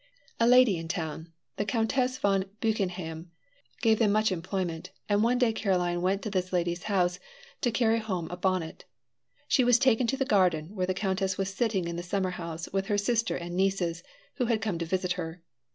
[0.39, 3.29] A lady in town the Countess von Buchenhaim
[3.83, 7.19] gave them much employment, and one day Caroline went to this lady's house
[7.61, 8.85] to carry home a bonnet.
[9.47, 12.67] She was taken to the garden, where the countess was sitting in the summer house
[12.73, 14.01] with her sister and nieces,
[14.37, 15.43] who had come to visit her.